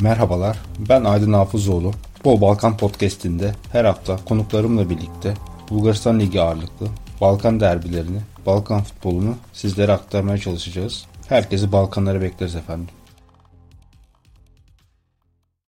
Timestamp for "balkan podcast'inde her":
2.40-3.84